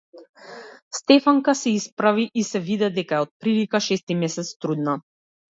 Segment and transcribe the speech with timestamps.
[0.93, 4.99] Стефанка се исправи и се виде дека е отприлика шести месец трудна.